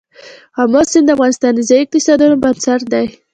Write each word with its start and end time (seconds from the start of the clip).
آمو 0.61 0.81
سیند 0.91 1.05
د 1.07 1.09
افغانستان 1.15 1.51
د 1.55 1.59
ځایي 1.69 1.81
اقتصادونو 1.83 2.35
بنسټ 2.43 2.81
دی. 2.93 3.05